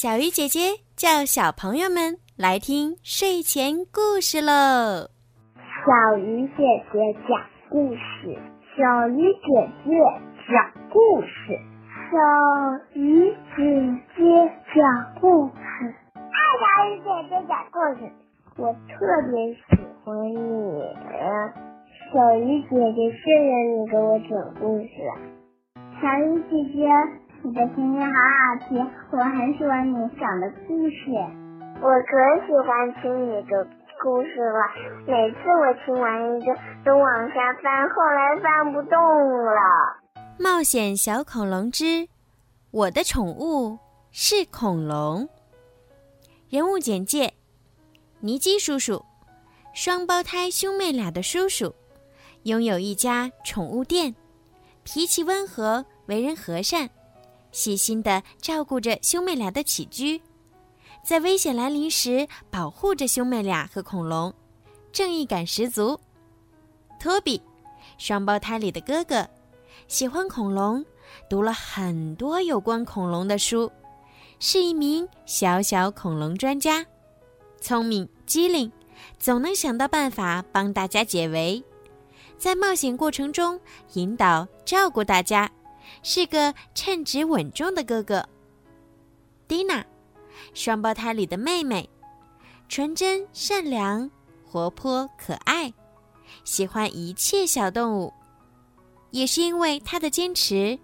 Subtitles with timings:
[0.00, 5.12] 小鱼姐姐叫小朋友们来听睡前故事喽。
[5.60, 6.96] 小鱼姐姐
[7.28, 7.36] 讲
[7.68, 8.32] 故事，
[8.72, 9.92] 小鱼姐姐
[10.48, 11.52] 讲故事，
[12.08, 12.16] 小
[12.94, 13.60] 鱼姐
[14.16, 14.24] 姐
[14.72, 14.80] 讲
[15.20, 15.92] 故事。
[16.16, 16.24] 爱
[16.64, 18.08] 小鱼姐姐讲故事，
[18.56, 19.60] 我特别喜
[20.02, 20.80] 欢你。
[22.08, 24.88] 小鱼姐姐，谢谢你给我讲故事。
[26.00, 26.88] 小鱼姐姐。
[27.42, 31.10] 你的声音好好听，我很喜欢你讲的故事。
[31.80, 32.12] 我可
[32.46, 33.66] 喜欢听你的
[34.02, 34.60] 故事了，
[35.06, 39.00] 每次我听完一个都往下翻，后来翻不动
[39.46, 39.60] 了。
[40.38, 42.08] 冒险小恐龙之
[42.70, 43.78] 我的宠物
[44.12, 45.26] 是恐龙。
[46.50, 47.32] 人物简介：
[48.20, 49.02] 尼基叔叔，
[49.72, 51.74] 双胞胎兄妹俩的叔叔，
[52.42, 54.14] 拥有一家宠物店，
[54.84, 56.90] 脾气温和，为人和善。
[57.52, 60.20] 细心的照顾着兄妹俩的起居，
[61.04, 64.32] 在危险来临时保护着兄妹俩和恐龙，
[64.92, 65.98] 正义感十足。
[66.98, 67.40] 托比，
[67.98, 69.26] 双胞胎里的哥哥，
[69.88, 70.84] 喜欢恐龙，
[71.28, 73.70] 读了很多有关恐龙的书，
[74.38, 76.84] 是一名小小恐龙专家，
[77.60, 78.70] 聪明机灵，
[79.18, 81.62] 总能想到办法帮大家解围，
[82.36, 83.58] 在冒险过程中
[83.94, 85.50] 引导照顾大家。
[86.02, 88.26] 是个称职稳重的哥哥。
[89.46, 89.84] 蒂娜，
[90.54, 91.88] 双胞胎里的妹妹，
[92.68, 94.10] 纯真善良、
[94.44, 95.72] 活泼可爱，
[96.44, 98.12] 喜欢一切小动物。
[99.10, 100.78] 也是因为她的坚持，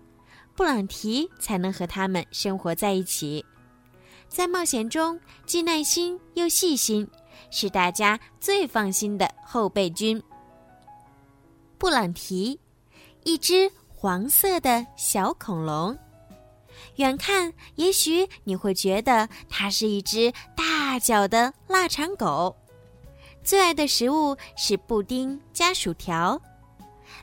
[0.56, 3.45] 布朗提才能和他们生活在一起。
[4.28, 7.08] 在冒险中既耐心又细心，
[7.51, 10.20] 是大家最放心的后备军。
[11.78, 12.58] 布朗提，
[13.23, 13.70] 一只。
[13.98, 15.97] 黄色的小恐龙，
[16.97, 22.55] 远看也许你会觉得它是一只大脚的腊肠狗。
[23.42, 26.39] 最爱的食物是布丁加薯条，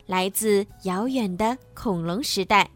[0.08, 2.68] 来自遥远的恐龙时代。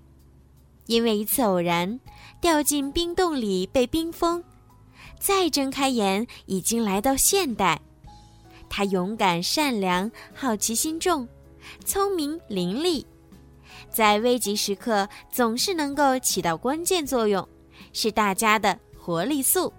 [0.86, 2.00] 因为一次偶然，
[2.40, 4.44] 掉进冰洞里被冰封，
[5.19, 7.81] 再睁开眼，已经来到现代。
[8.69, 11.28] 它勇敢、善良、好奇心重、
[11.84, 13.03] 聪明伶俐。
[13.97, 17.50] 在危急时刻总是能够起到关键作用，
[17.94, 19.74] 是大家的活力素。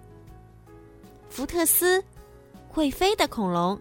[1.29, 2.03] 福特斯，
[2.67, 3.79] 会飞的恐龙，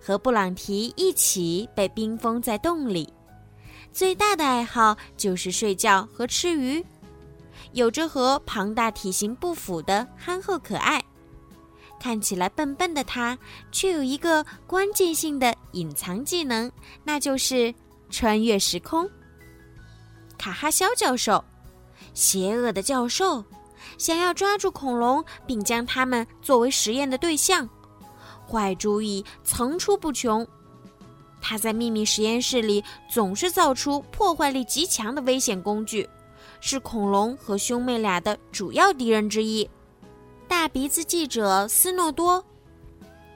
[0.00, 3.12] 和布朗提一起被冰封在洞里，
[3.92, 6.82] 最大的爱好就是睡觉和吃鱼，
[7.72, 10.98] 有着和庞大体型不符的憨厚可爱。
[12.00, 13.38] 看起来笨笨的他，
[13.70, 16.72] 却有一个关键性的隐藏技能，
[17.04, 17.74] 那就是
[18.08, 19.06] 穿越时空。
[20.38, 21.44] 卡哈肖教授，
[22.14, 23.44] 邪恶的教授，
[23.98, 27.68] 想要抓住恐龙并将它们作为实验的对象，
[28.48, 30.46] 坏主意层出不穷。
[31.40, 36.08] 他在秘密实验室里总是造出破坏力极强的危险工具，
[36.60, 39.68] 是恐龙和兄妹俩的主要敌人之一。
[40.46, 42.42] 大鼻子记者斯诺多，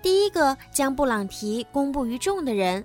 [0.02, 2.84] 第一个将布朗提公布于众的人，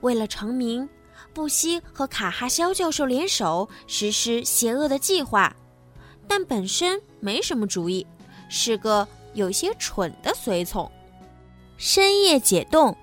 [0.00, 0.88] 为了成名。
[1.36, 5.54] 不惜和卡哈肖教授联手实施邪恶的计划，
[6.26, 8.06] 但本身没什么主意，
[8.48, 10.90] 是个有些蠢的随从。
[11.76, 12.96] 深夜解冻，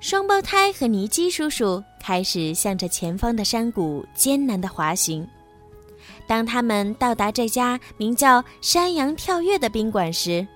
[0.00, 5.26] 双胞胎和尼基叔叔开始向着前方的山谷艰难地滑行。
[6.26, 10.46] 当他们到达这家名叫“山羊跳跃”的宾馆时，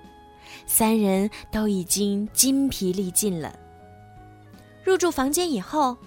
[0.67, 3.57] 三人都已经筋疲力尽了。
[4.83, 5.97] 入住房间以后。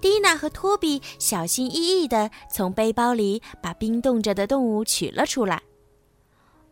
[0.00, 5.62] 蒂娜和托比小心翼翼地从背包里把冰冻着的动物取了出来。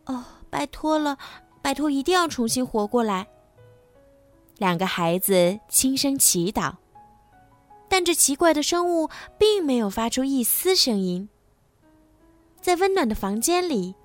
[0.05, 1.17] 哦，拜托了，
[1.61, 3.27] 拜托，一定要重新活过来！
[4.57, 6.75] 两个孩子轻声祈祷。
[7.87, 11.29] 但这奇怪的生物并没有发出一丝声音。
[12.59, 13.95] 在温暖的房间里，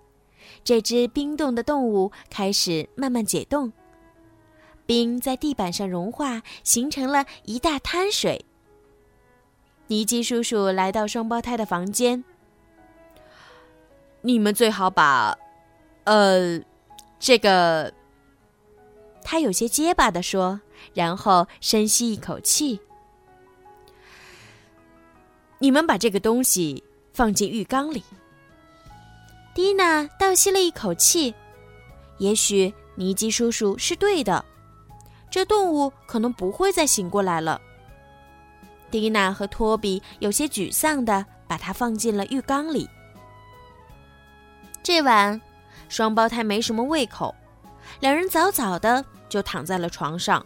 [0.63, 3.73] 这只冰冻的动物开始慢慢解冻，
[4.85, 8.45] 冰在地板上融化，形成了一大滩水。
[9.91, 12.23] 尼基叔叔来到双胞胎的房间。
[14.21, 15.37] 你们最好把，
[16.05, 16.61] 呃，
[17.19, 17.93] 这个。
[19.25, 20.61] 他有些结巴的说，
[20.95, 22.79] 然后深吸一口气。
[25.59, 28.05] 你们把这个东西放进浴缸里。
[29.53, 31.35] 蒂娜倒吸了一口气。
[32.19, 34.45] 也许尼基叔叔是对的，
[35.29, 37.61] 这动物可能不会再醒过来了。
[38.91, 42.89] 蒂娜和托比有些沮丧的把它放进了浴缸里。
[44.83, 45.41] 这晚，
[45.89, 47.35] 双胞胎没什么胃口，
[48.01, 50.45] 两人早早的就躺在了床上。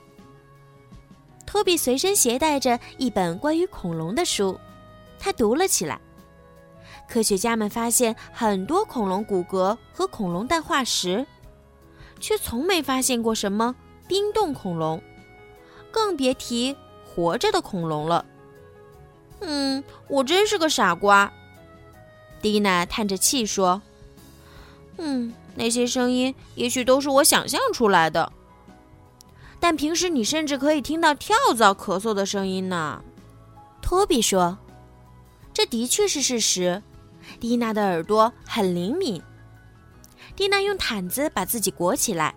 [1.46, 4.58] 托比随身携带着一本关于恐龙的书，
[5.18, 6.00] 他读了起来。
[7.06, 11.24] 科学家们发现很多恐龙骨骼和恐龙蛋化石，
[12.18, 13.74] 却从没发现过什么
[14.08, 15.00] 冰冻恐龙，
[15.92, 16.74] 更别提
[17.04, 18.24] 活着的恐龙了。
[19.46, 21.32] 嗯，我真是个傻瓜。
[22.40, 23.80] 蒂娜叹着气说
[24.98, 28.32] ：“嗯，那些声音也许都是我想象出来的。
[29.60, 33.02] 但平时你甚至可以听到跳蚤咳嗽的声音呢。”
[33.80, 34.58] 托比说
[35.52, 36.82] ：“这的确是事实。”
[37.40, 39.22] 蒂娜的耳朵很灵敏。
[40.36, 42.34] 蒂娜用毯子把自己裹起来，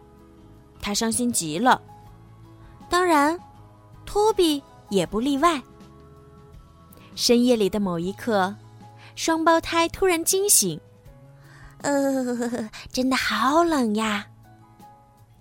[0.81, 1.81] 她伤心极了。
[2.89, 3.37] 当然，
[4.05, 5.61] 托比也不例外。
[7.17, 8.55] 深夜里的某一刻。
[9.15, 10.79] 双胞胎突然惊醒，
[11.81, 14.27] 呃，真的好冷呀！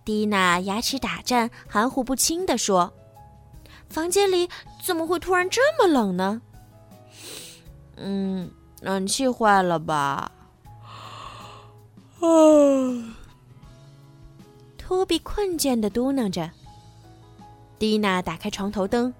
[0.03, 2.91] 蒂娜牙齿打颤，含糊不清地说
[3.91, 4.49] ：“房间里
[4.83, 6.41] 怎么会突然这么冷呢
[7.97, 8.51] ？”“嗯，
[8.81, 10.33] 暖气坏了吧？”
[12.21, 12.27] 啊，
[14.79, 16.51] 托比困倦的嘟囔着。
[17.79, 19.13] 蒂娜打开床头灯，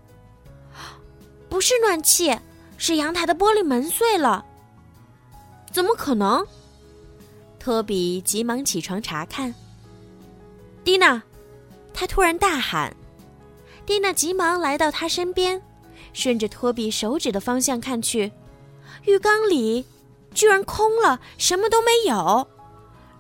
[1.57, 2.39] 不是暖气。
[2.77, 4.45] 是阳台的玻璃门碎了，
[5.73, 6.47] 怎么可能？
[7.59, 9.55] 托比急忙起床查看。
[10.85, 11.23] 蒂娜，
[11.95, 12.95] 他突然大喊。
[13.87, 15.63] 蒂娜急忙来到他身边，
[16.13, 18.31] 顺着托比手指的方向看去，
[19.07, 19.87] 浴缸里
[20.35, 22.47] 居然空了，什么都没有，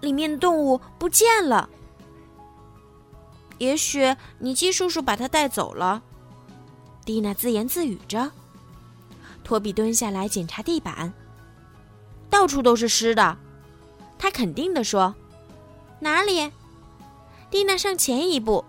[0.03, 1.71] 里面的动物不见了。
[3.57, 6.03] 也许尼基叔叔把它带走了，
[7.07, 8.31] 蒂娜自言自语着。
[9.43, 11.13] 托比蹲下来检查地板，
[12.29, 13.39] 到处都是湿的。
[14.19, 15.15] 他肯定地说
[16.01, 16.51] ：“哪里？”
[17.49, 18.65] 蒂娜上前一步，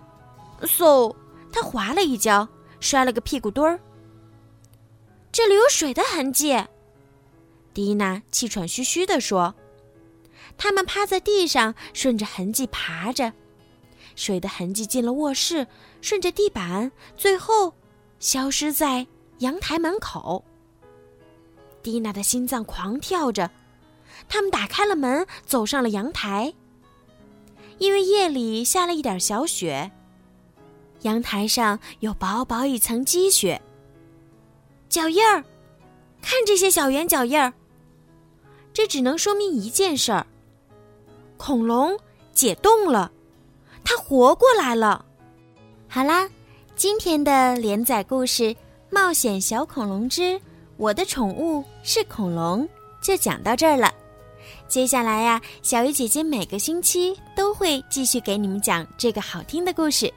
[0.61, 1.13] 嗖，
[1.51, 2.47] 他滑了一跤，
[2.79, 3.79] 摔了个屁股墩儿。
[5.31, 6.55] 这里有水的痕迹。
[7.73, 9.55] 蒂娜气喘吁吁地说
[10.57, 13.33] ：“他们趴在地上，顺着痕迹爬着，
[14.15, 15.65] 水的痕迹进了卧室，
[16.01, 17.73] 顺着地板，最后
[18.19, 19.05] 消失在
[19.39, 20.43] 阳台门口。”
[21.83, 23.49] 蒂娜的心脏狂跳着，
[24.27, 26.53] 他们打开了门，走上了阳台。
[27.77, 29.91] 因为夜里下了一点小雪，
[31.03, 33.61] 阳台上有薄薄一层积雪。
[34.89, 35.43] 脚印儿，
[36.21, 37.53] 看这些小圆脚印儿。
[38.73, 40.25] 这只能说明一件事儿：
[41.37, 41.97] 恐龙
[42.33, 43.11] 解冻了，
[43.83, 45.05] 它活过来了。
[45.87, 46.29] 好啦，
[46.77, 48.43] 今天的连载故事
[48.91, 50.21] 《冒险小恐龙之》。
[50.77, 52.69] 我的宠物是恐龙，
[53.01, 53.91] 就讲到这儿了。
[54.67, 60.13] 接下来呀，小鱼姐姐每个星期都会继续给你们讲这个好听的故事，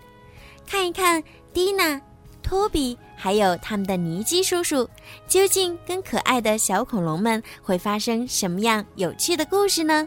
[0.66, 1.22] 看一看
[1.54, 1.98] 蒂娜、
[2.42, 4.86] 托比还有他们的尼基叔叔，
[5.26, 10.06] 究竟跟可爱的小恐龙们会发生什么样有趣的故事呢？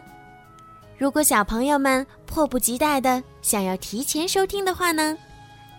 [0.96, 5.18] 如果小朋友们迫不及待的想要提前收听的话呢，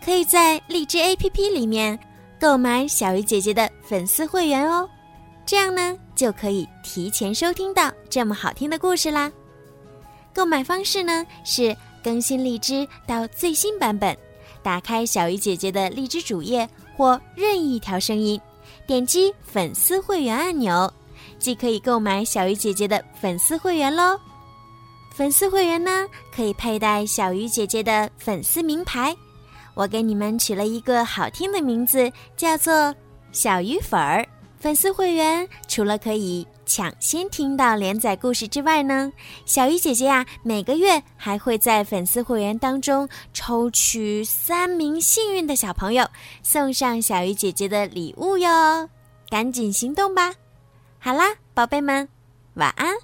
[0.03, 1.99] 可以在荔枝 APP 里面。
[2.37, 4.87] 购买小鱼姐姐的粉丝会员哦，
[5.45, 9.31] 这样呢就可以提前收听到这么好听的故事啦。
[10.33, 14.15] 购买方式呢是更新荔枝到最新版本，
[14.61, 18.39] 打开小鱼姐姐的荔枝主页或任意一条声音，
[18.85, 20.93] 点击粉丝会员按钮，
[21.39, 24.19] 即可以购买小鱼姐姐的粉丝会员喽。
[25.15, 29.15] 粉丝会员呢可以佩戴小鱼姐姐的粉丝名牌。
[29.75, 32.95] 我给你们取了一个好听的名字，叫做
[33.31, 34.27] “小鱼粉儿”。
[34.57, 39.11] 粉丝会员除了可以抢先听到连载故事之外呢，
[39.45, 46.07] 小鱼姐姐呀，每个月还会在粉丝会员当中抽取三名幸运的小朋友，
[46.41, 48.89] 送上小鱼姐姐的礼物哟！
[49.29, 50.33] 赶紧行动吧！
[50.97, 52.07] 好啦，宝贝们，
[52.55, 52.95] 晚安。